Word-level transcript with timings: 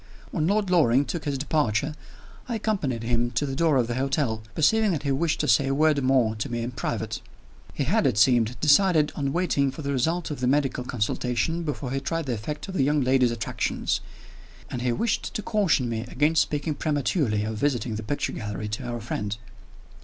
When 0.31 0.47
Lord 0.47 0.71
Loring 0.71 1.05
took 1.05 1.25
his 1.25 1.37
departure, 1.37 1.93
I 2.49 2.55
accompanied 2.55 3.03
him 3.03 3.29
to 3.33 3.45
the 3.45 3.55
door 3.55 3.77
of 3.77 3.85
the 3.85 3.93
hotel, 3.93 4.41
perceiving 4.55 4.89
that 4.93 5.03
he 5.03 5.11
wished 5.11 5.39
to 5.41 5.47
say 5.47 5.67
a 5.67 5.75
word 5.75 6.01
more 6.03 6.33
to 6.37 6.49
me 6.49 6.63
in 6.63 6.71
private. 6.71 7.21
He 7.75 7.83
had, 7.83 8.07
it 8.07 8.17
seemed, 8.17 8.59
decided 8.59 9.11
on 9.15 9.31
waiting 9.31 9.69
for 9.69 9.83
the 9.83 9.91
result 9.91 10.31
of 10.31 10.39
the 10.39 10.47
medical 10.47 10.83
consultation 10.83 11.61
before 11.61 11.91
he 11.91 11.99
tried 11.99 12.25
the 12.25 12.33
effect 12.33 12.67
of 12.67 12.73
the 12.73 12.83
young 12.83 13.01
lady's 13.01 13.29
attractions; 13.29 14.01
and 14.71 14.81
he 14.81 14.91
wished 14.91 15.35
to 15.35 15.43
caution 15.43 15.87
me 15.87 15.99
against 16.07 16.41
speaking 16.41 16.73
prematurely 16.73 17.43
of 17.43 17.57
visiting 17.57 17.93
the 17.93 18.01
picture 18.01 18.31
gallery 18.33 18.69
to 18.69 18.83
our 18.83 19.01
friend. 19.01 19.37